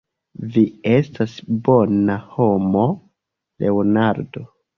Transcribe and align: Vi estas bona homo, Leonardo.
Vi 0.53 0.61
estas 0.91 1.35
bona 1.67 2.15
homo, 2.33 2.87
Leonardo. 3.67 4.45